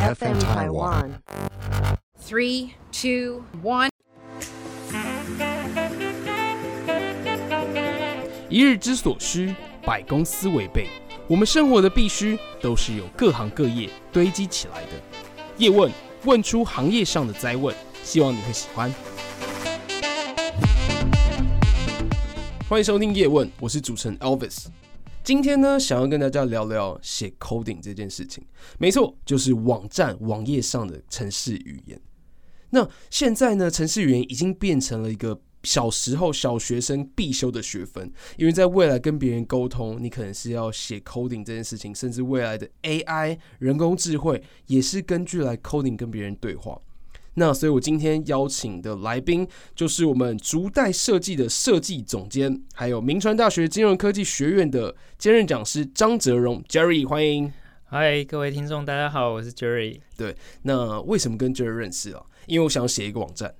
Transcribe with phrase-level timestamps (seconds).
[0.00, 1.10] FM Taiwan.
[2.18, 3.90] Three, two, one.
[8.48, 10.88] 一日之所需，百公司为备。
[11.28, 14.92] 我们生活的必须，都是由各行各业堆积起来的。
[15.58, 15.92] 叶问，
[16.24, 18.90] 问出行业上的灾问，希望你会喜欢。
[22.66, 24.68] 欢迎收听叶问，我是主持人 Elvis。
[25.30, 28.44] 今天呢，想要跟大家聊聊写 coding 这件事情。
[28.80, 32.00] 没错，就是网站、网页上的程式语言。
[32.70, 46.82] 那现在呢，程式语言已经变成了一个小时候小学生必修的学分，因为在未来跟别人沟通，你可能是要写 coding 这件事情，甚至未来的 AI 人工智慧也是根据来 coding 跟别人对话。
[47.34, 57.52] 那所以，我今天邀请的来宾就是我们竹代设计的设计总监，还有明传大学金融科技学院的兼任讲师张泽荣 Jerry，欢迎。
[57.84, 60.00] 嗨，各位听众，大家好，我是 Jerry。
[60.16, 62.22] 对，那为什么跟 Jerry 认识啊？
[62.46, 63.54] 因为我想写一个网站。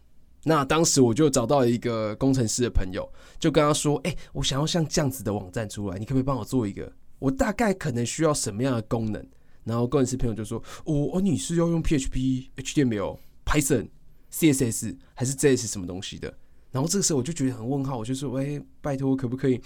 [0.45, 6.93] 那当时我就找到了一个工程师的朋友，就跟他说：“哎、欸，我想要像这样子的网站出来，你可不可以帮我做一个？
[7.19, 9.25] 我大概可能需要什么样的功能？”
[9.65, 13.19] 然后工程师朋友就说：“哦，哦，你是要用 PHP、HTML。”
[13.51, 13.89] Python、
[14.33, 16.33] CSS 还是 JS 什么东西的？
[16.71, 19.61] 然后这个时候我就觉得很问号，我就说：“喂，拜托，可不可以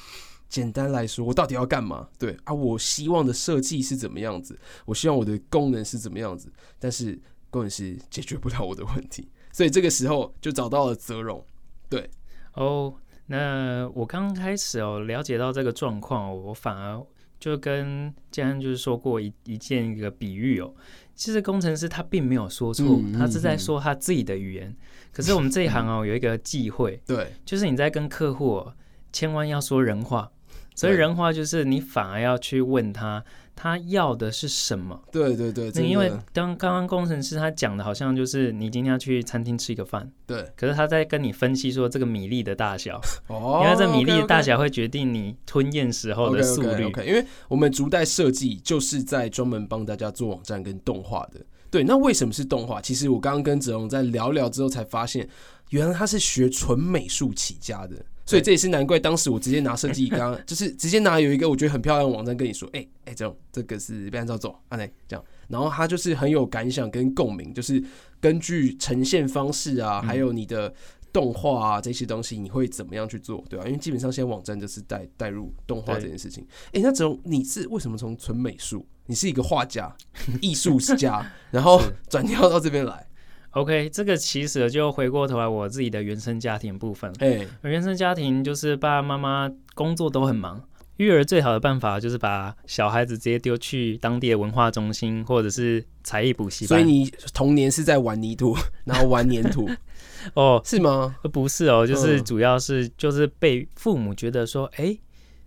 [0.48, 2.08] 简单来说，我到底要干嘛？
[2.18, 4.58] 对啊，我希望的设计是怎么样子？
[4.86, 6.50] 我希望我的功能是怎么样子？
[6.78, 11.44] 但是工程师解决不了我的问题，所以这个时候就找到了泽荣。
[11.90, 12.08] 对，
[12.54, 12.94] 哦，
[13.26, 17.06] 那我刚开始哦了解到这个状况，我反而
[17.38, 20.74] 就跟建安就是说过一一件一个比喻哦。
[21.14, 24.68] 其实工程师他并没有说错，嗯，他是在说他自己的语言。
[24.68, 24.76] 嗯、
[25.12, 28.66] 可是我们这一行哦，有一个忌讳，对，就是你在跟客户
[29.12, 30.30] 千万要说人话。
[30.74, 35.00] 所以人话就是你反而要去问他，他要的是什么？
[35.12, 40.44] 对对对，因为当刚刚工程师他讲的好像就是你今天要去餐厅吃一个饭，对。
[40.56, 46.68] 可是他在跟你分析说这个米粒的大小， 哦，因为这米粒的大小会决定你吞咽时候的速率。
[46.68, 51.40] Okay, okay, okay, 因为我们竹代设计就是在专门帮大家做网站跟动画的。
[51.70, 52.80] 对，那为什么是动画？
[52.80, 55.28] 其实我刚刚跟哲荣在聊聊之后才发现，
[55.70, 57.96] 原来他是学纯美术起家的。
[58.26, 67.82] 所以这也是难怪，当时我直接拿设计，刚 刚就是直接拿有一个我觉得很漂亮的网站跟你说，哎、欸、哎，这样这个是被按照走，啊，来这样，然后他就是很有感想跟共鸣，就是
[68.20, 70.72] 根据呈现方式啊，还有你的
[71.12, 73.66] 动画啊这些东西，你会怎么样去做，对吧、啊？
[73.66, 76.44] 因为基本上现在网站就是带带入动画这件事情。
[76.68, 79.94] 哎、欸，那这种你是为什么从纯美术，你是一个画家、
[80.40, 83.06] 艺术家，然后转跳到这边来
[83.54, 87.12] ？OK，这个其实就回过头来我自己的原生家庭部分。
[87.18, 90.60] 哎，原生家庭就是爸爸妈妈工作都很忙，
[90.96, 96.80] 育儿最好的办法就是把小孩子直接丢去当地的文化中心或者是才艺补习班。
[96.80, 99.70] 所以你童年是在玩泥土，然后玩粘土
[100.34, 100.60] 哦？
[100.64, 101.16] 是吗？
[101.32, 104.96] 不是哦，就是主要是就是被父母觉得说，哎，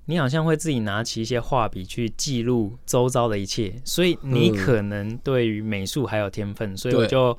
[0.06, 7.38] 你好像会自己拿起一些画笔去记录周遭的一切，所以你可能对于美术还有天分，所以我就。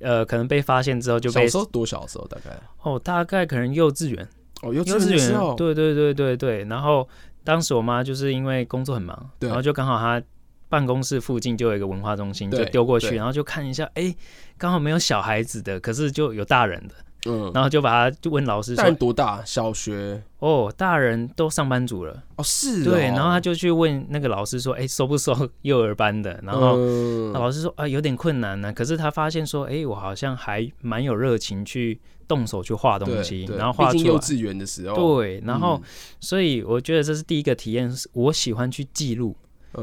[0.00, 2.50] 呃，可能被发现之后就被小时候多小的时候大概
[2.82, 4.28] 哦，大概可能幼稚园
[4.62, 6.64] 哦，幼稚园哦，对对对对对。
[6.64, 7.08] 然后
[7.44, 10.22] 当时我妈就是因为工作很忙，然后就刚好她
[10.68, 14.14] 办公室附近就有一个文化中心，就丢过去，然后就看一下，哎，
[14.58, 16.94] 刚好没有小孩子的，可是就有大人的。
[17.26, 19.42] 嗯，然后就把他就问老师说：“大人多大？
[19.44, 22.84] 小学哦，大人都上班族了哦，是哦。
[22.84, 35.88] 对，然后他就去问那个老师说：‘哎，收不收幼儿班的？’然后、嗯、老师说：‘啊，有点困难呢、啊。’可是他发现说：‘哎，我好像还蛮有热情去动手去画东西，然后画出来。’幼稚园的时候，对，然后、嗯、
[36.20, 39.36] 所以我觉得这是第一个体验，我喜欢去记录。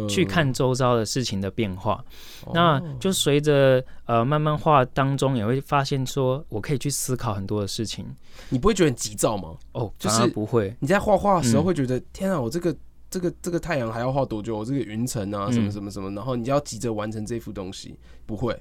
[0.09, 2.03] 去看周遭的事情的变化，
[2.45, 8.05] 嗯、那就随着呃慢慢画当中，也会发现说，我可以去思考很多的事情。
[8.49, 9.55] 你不会觉得很急躁吗？
[9.71, 10.75] 哦，就是不会。
[10.79, 12.75] 你在画画的时候会觉得，嗯、天啊，我这个
[13.09, 14.57] 这个这个太阳还要画多久？
[14.57, 18.57] 我这个云层啊，什么什么什么，然后你要急着完成这幅东西，不会。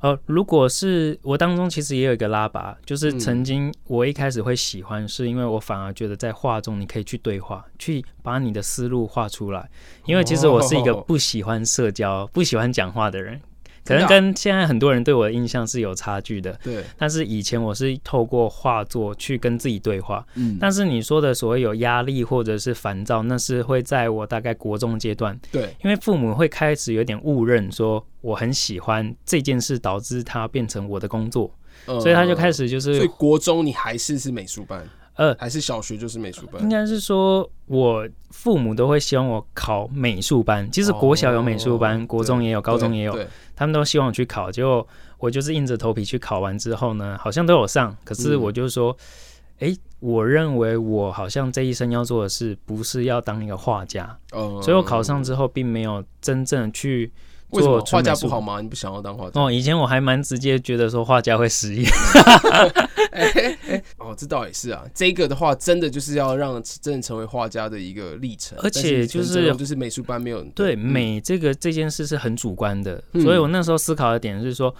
[0.00, 9.68] 呃，如果是我当中其实也有一个拉拔，就是曾经我一开始会喜欢，是因为我反而觉得在画中你可以去对话，去把你的思路画出来。
[10.04, 13.40] 因为其实我是一个不喜欢社交、不喜欢讲话的人。
[13.86, 16.84] 可能跟现在很多人对我的印象是有差距的，对。
[16.98, 20.58] 但是以前我是透过画作去跟自己对话，嗯。
[20.60, 25.74] 但是你说的所谓有压力或者是烦躁，那是会在我大概国中阶段，对。
[25.84, 31.50] 因为父母会开始有点误认，说我很喜欢这件事，导致它变成我的工作，
[31.86, 32.96] 所以他就开始就是。
[32.96, 34.86] 所以国中你还是是美术班？
[35.16, 36.62] 呃，还是小学就是美术班？
[36.62, 40.70] 应该是说，我父母都会希望我考美术班。
[40.70, 43.18] 其实国小有美术班，哦、国中也有，高中也有，
[43.54, 44.52] 他们都希望我去考。
[44.52, 44.86] 结果
[45.18, 47.96] 我就是硬着头皮去考完之后呢，好像都有上。
[48.04, 48.94] 可是我就说，
[49.60, 54.18] 哎、我认为我好像这一生要做的事，不是要当一个画家。
[54.32, 57.10] 哦，所以我考上之后，并没有真正去。
[57.50, 58.60] 为什么画家不好吗？
[58.60, 59.40] 你不想要当画家？
[59.40, 61.88] 哦，以前我还蛮直接觉得说画家会失业。
[64.06, 64.84] 哦，这倒也是啊。
[64.94, 68.56] 这个的话，真的就是要让真的成为画家的一个历程。
[68.62, 74.74] 而且就是就是美术班没有对美这个这件事是很主观的，所以我那时候思考的点是说，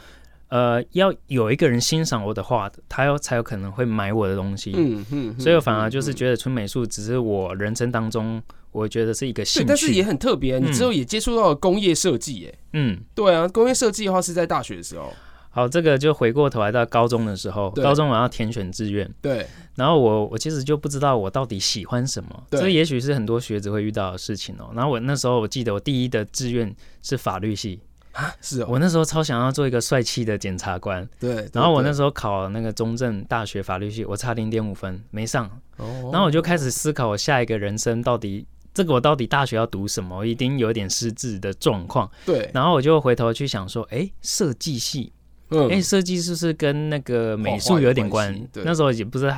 [0.48, 4.72] 呃，要有一个人欣赏我的画，他要才有可能会买我的东西。
[4.76, 8.42] 嗯嗯，所以我反而就是觉得纯美术只是我人生当中。
[8.72, 10.58] 我觉得是一个兴趣，但是也很特别。
[10.58, 12.58] 你之后也接触到了工业设计，耶。
[12.74, 15.10] 嗯，对啊，工业设计的话是在大学的时候。
[15.56, 19.46] 好，这个就回过头来到高中的时候，高中我要填选志愿，对。
[19.74, 24.70] 然后我我其实就不知道我到底喜欢什么，这也许是很多学子会遇到的事情哦。
[24.74, 27.80] 然后我那时候我记得我第一的志愿是法律系
[28.12, 28.66] 啊，是哦。
[28.68, 31.48] 我那时候超想要做一个帅气的检察官，对。
[31.54, 35.46] 然后我那时候考那个中正大学法律系，我差零点五分没上，
[35.78, 38.46] 哦然后我就开始思考我下一个人生到底。
[38.74, 40.18] 这个我到底大学要读什么？
[40.18, 42.06] 我一定有点失智的状况。
[42.26, 45.10] 对，然后我就回头去想说，哎，设计系，
[45.50, 48.32] 嗯，哎，设计是不是跟那个美术有点关？
[48.52, 49.32] 对，那时候也不是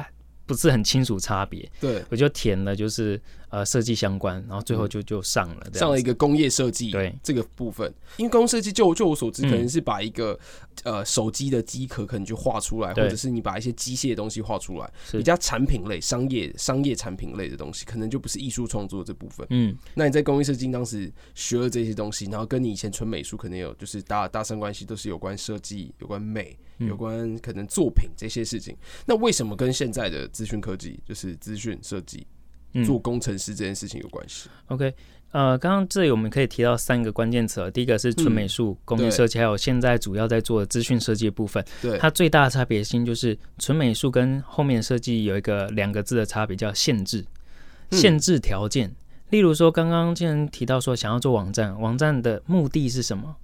[0.46, 1.70] 不是很清楚差别。
[1.80, 3.20] 对，我就填了，就是。
[3.50, 7.14] 呃，设计相关，然后最后就就上了，上了一个工业设计，对。
[7.22, 10.38] 这个部分，因为工业设计就就我所知，可能是把一个
[10.84, 19.46] 呃手机的机壳可能就画出来，或者是你把一些机械的东西画出来，比较产品类、商业商业产品类的东西，可能就不是艺术创作这部分。
[19.50, 28.76] 嗯，那你在工业设计当时学了这些东西，然后跟你以前纯美术可能有就是搭搭上关系，都是有关设计、有关美、有关可能作品这些事情。
[29.06, 32.26] 那为什么跟现在的资讯科技，就是资讯设计？
[32.84, 34.48] 做工程师这件事情有关系。
[34.66, 34.94] OK，
[35.32, 41.64] 呃，刚刚这里我们可以提到三个关键词，第一个是纯美术、工业设计，还有现在主要在做的资讯设计的部分。
[41.82, 47.24] 对，它最大的差别性就是纯美术跟后面设计有一个两个字的差别，叫限制、
[47.90, 48.94] 限制条件。
[49.30, 53.36] 例如说，刚刚既然提到说想要做网站，网站的目的是什么？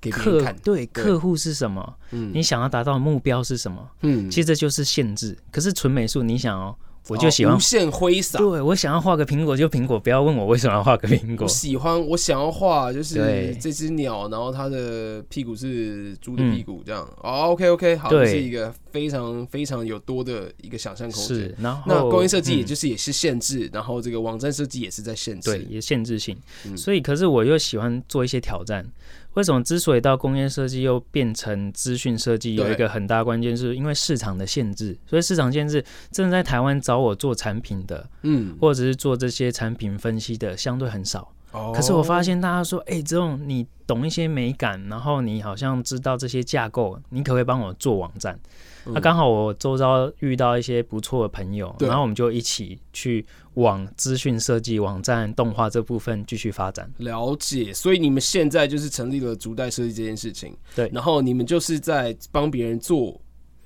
[0.00, 0.56] 给客看。
[0.64, 1.96] 对，客户是什么？
[2.10, 3.88] 嗯，你想要达到的目标是什么？
[4.02, 5.36] 嗯，其实这就是限制。
[5.52, 6.74] 可是纯美术，你想哦。
[7.08, 11.44] 我就喜欢、哦、无限挥洒，对，我想要画个苹果就苹果，不要问我为什么要画个苹果。
[11.44, 17.02] 我喜欢，我想要画就是这只鸟，然后它的屁股是猪的屁股，这样。
[17.22, 21.36] 哦、嗯 oh,，OK OK，好，这是一个非常非常有多的一个想象空间。
[21.36, 26.36] 是，然后那工业设计也就是也是限制，嗯、然后这个网站设计也是在限制，对，也限制性。
[26.64, 28.86] 嗯、所以，可是我又喜欢做一些挑战。
[29.38, 34.98] 为什么之所以到工业设计又变成资讯设计，有一个很大关键，是因为市场的限制。
[35.06, 41.32] 所以市场限制，真的在台湾找我做产品的，嗯，或者是做这些产品分析的，相对很少。
[41.52, 41.72] 哦。
[41.72, 48.36] 可是我发现大家说，哎，这种你懂一些美感，然后你好像知道这些架构，你可不可以帮我做网站？
[48.92, 53.24] 那刚好我周遭遇到一些不错的朋友，然后我们就一起去
[53.54, 56.90] 往资讯设计、网站动画这部分继续发展。
[56.98, 60.56] 了解，所以你们现在就是成立了逐代设计这件事情。
[60.74, 63.20] 对，然后你们就是在帮别人做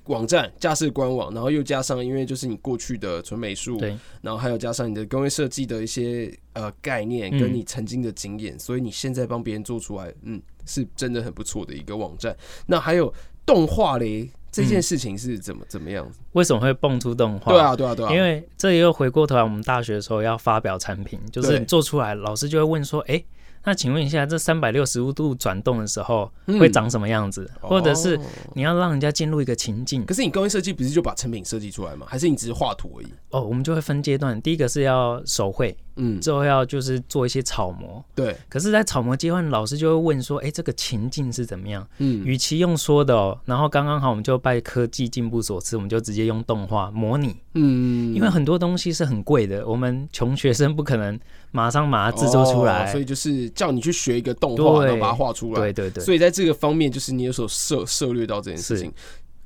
[0.07, 12.35] 网站、架设官网，然后又加上因为就是你过去的纯美术，对，然后还有加上你的工业设计的一些呃概念跟你曾经的经验，所以你现在帮别人做出来，嗯，是真的很不错的一个网站。
[12.65, 13.13] 那还有
[13.45, 14.29] 动画嘞？
[14.51, 16.19] 这件事情是怎么怎么样子？
[16.33, 17.51] 为什么会蹦出动画？
[17.51, 18.13] 对啊，对啊，对啊！
[18.13, 23.23] 因为这又回过头来，我们大学的时候要发表产品，就是做出来，老师就会问说：“哎。”
[23.65, 27.49] 那请问一下，这三百六十五度转动的时候会长什么样子？
[27.61, 28.19] 嗯、或者是
[28.53, 30.05] 你要让人家进入一个情境？
[30.05, 32.05] 可是你工业设计不是就把成品设计出来吗？
[32.09, 33.07] 还是你只是画图而已？
[33.29, 38.35] 哦，我们就会分阶段，第一个是要手绘，嗯，之后要就是做一些草模，对。
[38.49, 47.37] 可是，在草模阶段，老师就会问说：“哎、欸，这个情境是怎么样？”嗯，与其用说的哦，然后刚刚好，我们就拜科技进步所赐，我们就直接用动画模拟。
[47.53, 51.19] 嗯，因为很多东西是很贵的，我们穷学生不可能
[51.53, 55.61] 马上把它制作出来，哦，所以就是叫你去学一个动画，然后把它画出来。
[55.61, 56.03] 对对对。
[56.03, 58.91] 所以在这个方面，就是你有所涉涉略到这件事情。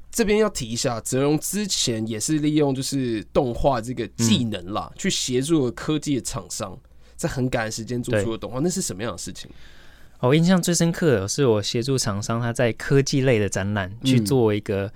[0.10, 6.76] 这边要提一下，泽荣之前也是利用就是动画这个技能啦，嗯、去协助了科技的厂商，
[7.16, 8.60] 在很赶的时间做出了动画。
[8.60, 9.52] 那是什么样的事情？
[10.20, 14.92] 我印象最深刻的是我协助厂商他在科技类的展览去做一个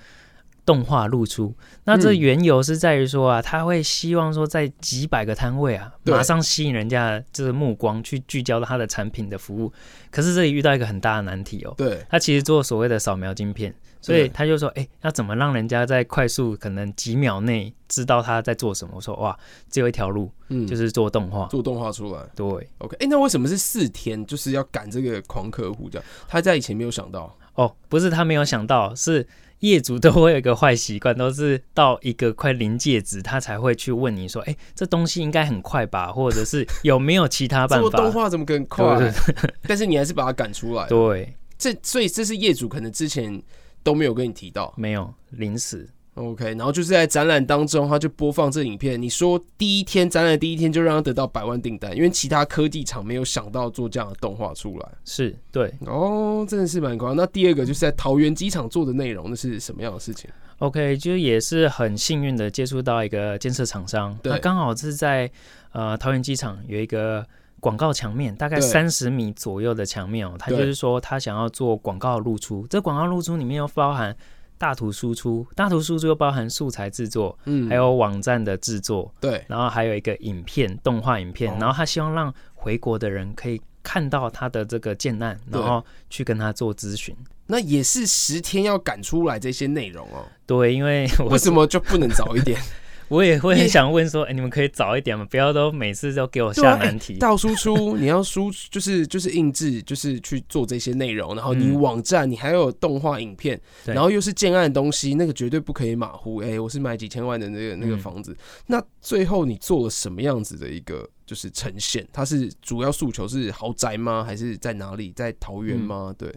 [0.65, 1.55] 动画露出。
[1.83, 9.71] 那这缘由是在于说啊，他会希望说在几百个摊位啊，马上吸引人家的这个目光去聚焦他的产品的服务。
[10.09, 13.73] 可是这里遇到一个很大的难题哦，对，他其实做所谓的扫描晶片。
[14.03, 19.37] 所以他就说：“哎、欸，要怎么让人家在快速可能几秒内知道他在做什么？”我说：“哇，
[19.69, 22.47] 只有一条路，嗯，就是做动画，做动画出来。”对
[22.79, 22.95] ，OK。
[22.95, 24.25] 哎、欸，那为什么是四天？
[24.25, 26.07] 就是要赶这个狂客户这样？
[26.27, 29.23] 他在以前没有想到哦，不是他没有想到，是
[29.61, 36.11] 业主都会有一个坏习惯，都是到一个快临界值，他才会去问你说：“哎、欸，这东西应该很快吧？
[36.11, 39.11] 或者是有没有其他办法？”做 动画怎么更快？
[39.67, 40.87] 但是你还是把它赶出来。
[40.87, 43.41] 对，这所以这是业主可能之前。
[43.83, 45.89] 都没有跟你提到，没有临时
[46.23, 49.01] ，OK，然后就是在展览当中，他就播放这影片。
[49.01, 57.15] 你说第一天展览第一天就让他得到百万订单，因为其他科技厂没有想到做这样的动画出来，是对哦，真的是蛮夸张。
[57.17, 65.29] 那第二个就是在桃园机场做的内容，那是什么样的事情？OK，就也是很幸运的接触到一个建设厂商，那刚好是在
[65.71, 67.25] 呃桃园机场有一个。
[67.61, 74.17] 广告墙面大概三十米左右的墙面哦，他就是说他想要做广告露出，这广告露出里面又包含
[74.61, 87.15] 大图输出，大图输出又包含素材制作，嗯，还有网站的制作，对，然后还有一个影片动画影片，然后他希望让回国的人可以看到他的这个建案，然后去跟他做咨询。
[87.47, 90.23] 那也是十天要赶出来这些内容哦。
[90.45, 92.61] 对，因为为什么就不能早一点？
[93.11, 95.27] 我也会很想问说，哎、欸，你们可以早一点吗？
[95.29, 97.15] 不要都每次都给我下难题。
[97.15, 106.37] 到输、出，你要输 就是就是印制，就是去做这些内容，然后你网站你还有动画影片，嗯、然后又是建案的东西，那个绝对不可以马虎。
[106.37, 108.37] 哎、欸，我是买几千万的那个那个房子，嗯、
[108.67, 112.07] 那最后你做了什么样子的一个就是呈现？
[112.13, 114.23] 它是主要诉求是豪宅吗？
[114.23, 115.11] 还是在哪里？
[115.13, 116.07] 在桃园吗？
[116.11, 116.33] 嗯、对。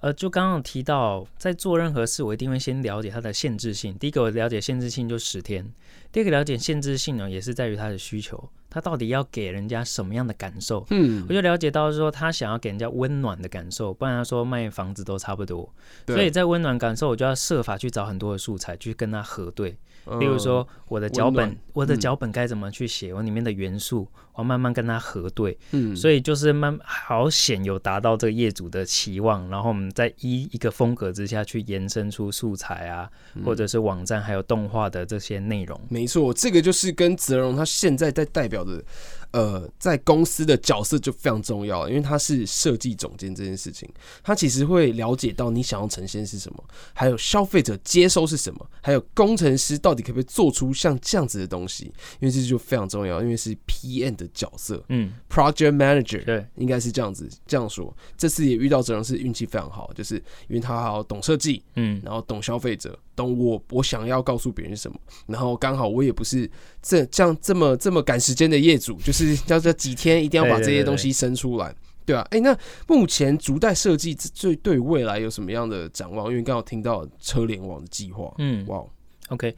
[0.00, 3.92] 呃，就刚刚提到，在做任何事，我一定会先了解它的限制性。
[3.98, 5.64] 第一个，我了解限制性就十天；
[6.12, 10.86] 第二个，了解限制性呢，也是在于它的需求，它到底要给人家什么样的感受。
[10.90, 15.72] 嗯，我就了解到说，他想要给人家温暖的感受，不然他说卖房子都差不多。
[16.06, 19.76] 所以在温暖感受，我就要设法去找很多的素材去跟他核对。
[20.20, 23.12] 例如说，我的脚本，我的脚本该怎么去写？
[23.12, 25.58] 我里面的元素，我慢慢跟他核对。
[25.72, 33.10] 嗯，所以就是慢好险有达到这个业主的期望，然后我们在一一个风格之下去延伸出素材啊，
[33.44, 35.78] 或者是网站还有动画的这些内容。
[35.90, 38.84] 没错，这个就是跟泽荣他现在在代表的。
[39.30, 43.88] 呃，在公司的角色就非常重要，因为他是设计总监这件事情，
[44.22, 57.94] 他其实会了解到你想要呈现是什么，还有消费者接收是什么，还有工程师到底可不可以做出像这样子的东西，因为这就非常重要，因为是 PM 的角色，嗯，Project Manager，对，应该是这样子这样说。
[58.16, 60.16] 这次也遇到这种是运气非常好，就是
[60.48, 62.98] 因为他好懂设计，嗯，然后懂消费者。
[63.14, 66.48] 懂我，我想要告诉别人什么，然后刚好我也不是
[66.80, 72.56] 这这样这么这么赶时间的业主，就是叫这几天一定要把这些东西生出来，对啊，哎，那
[72.86, 76.28] 目前逐代设计最对未来有什么样的展望？
[76.30, 78.84] 因为刚好听到车联网的计划，嗯，哇
[79.28, 79.54] ，OK，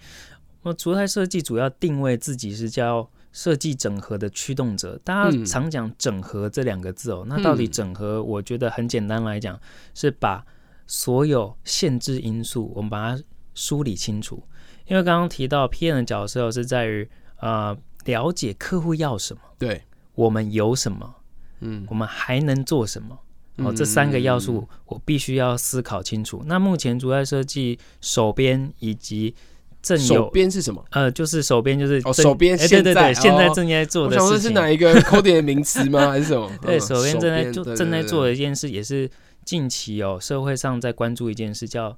[0.62, 8.22] 我逐代设计主要定位自己是叫设计整合的驱动者，大家常讲整合这两个字哦，那到底整合？
[8.22, 9.58] 我觉得很简单来讲，
[9.94, 10.44] 是把
[10.86, 13.22] 所有限制因素，我们把它。
[13.52, 14.42] 梳理清楚，
[14.86, 17.06] 因为刚刚提到 PM 的角色是在于
[17.40, 19.82] 呃了解客户要什么，对，
[20.14, 21.14] 我们有什么，
[21.60, 23.18] 嗯，我们还能做什么，
[23.56, 26.38] 哦，这三个要素我必须要思考清楚。
[26.42, 29.34] 嗯、那目前主要设计手边以及
[29.82, 30.84] 正手边是什么？
[30.90, 36.08] 呃，就是手边就是哦，手边、欸、对对对，现在正在做的事情，我想说是哪一个 coding 的名词吗？
[36.10, 36.50] 还是什么？
[36.62, 39.10] 对，手边正在做正在做的一件事，也是
[39.44, 41.96] 近期哦社会上在关注一件事，叫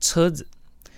[0.00, 0.46] 车子。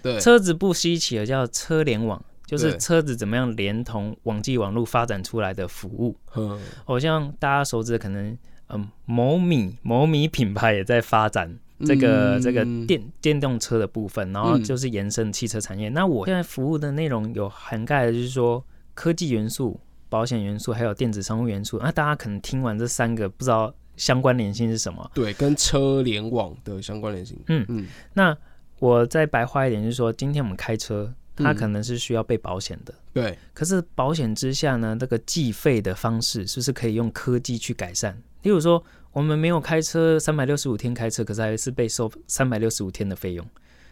[0.03, 2.23] 对车子不稀奇的，叫车联网，
[2.57, 6.17] 就是车子怎么样连同网际网络发展出来的服务。
[6.37, 8.37] 嗯，好像大家熟知的可能，
[8.69, 15.89] 嗯，某米某米品牌也在发展这个、嗯、这个电电动车的部分，然后就是延伸汽车产业。
[15.89, 21.79] 嗯、那我现在服务的内容有涵盖的就是说科技元素、保险元素，还有电子商务元素。
[21.83, 25.11] 那大家可能听完这三个，不知道相关联性是什么？
[25.15, 27.39] 对，跟车联网的相关联性。
[27.49, 28.37] 嗯嗯，那。
[28.81, 32.93] 我再白话一点，就是说，今天我们开车，它可能是需要被保险的。
[32.95, 33.38] 嗯、对。
[33.53, 38.14] 可是保险之下呢，这个计费的方式是不是可以用科技去改善？
[38.43, 43.47] 例如说，我们没有开车三百六十五天开车，可是还是被收三百六十五天的费用。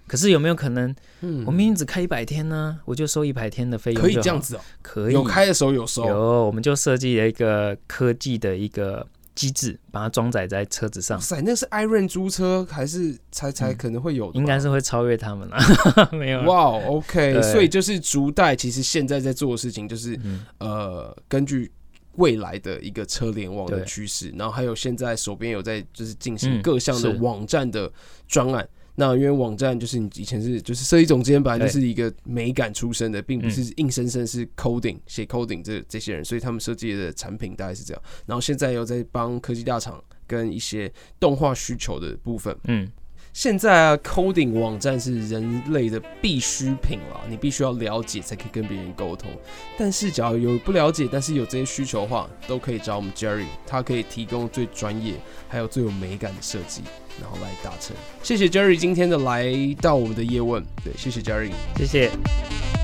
[0.07, 4.03] 可是有没有可能，嗯我明明只开一百天呢，我就收一百天的费用？
[4.03, 4.61] 可以这样子哦。
[4.83, 5.15] 可以。
[5.15, 6.07] 有开的时候有收。
[6.07, 11.17] 有，我们就设计了一个科技的一个机制，把它装载在车子上。
[11.19, 14.39] 哇塞，那是 iRent 租车还是才才可能会有的？
[14.39, 15.59] 应该是会超越他们啦。
[16.13, 16.43] 没有。
[16.43, 21.71] 哇、wow，OK，所以就是逐代，其实现在在做的事情就是，嗯、呃，根据
[22.17, 27.91] 未来的一个车联网的趋势，然后还有现在手边有在就是进行各项的网站的
[28.29, 28.69] 专案。
[28.95, 38.03] 嗯那因为网站就是你以前是就是设计总监，本来就是一个美感出身的，并不是硬生生是 coding 写 coding 这这些人，所以他们设计的产品大概是这样。
[38.27, 42.91] 然后现在又在帮科技大厂跟一些动画需求的部分，嗯。
[43.33, 49.31] 现在啊，coding 网站是人类的必需品了，你必须要了解才可以跟别人沟通。
[49.79, 55.15] 但是，只要有不了解，但是有这些需求的话，都可以找我们 Jerry，他可以提供最专业
[55.49, 56.83] 还有最有美感的设计，
[57.21, 57.97] 然后来达成。
[58.23, 59.51] 谢谢 Jerry 今天的来
[59.81, 62.82] 到我们的叶问，对，谢谢 Jerry，谢谢。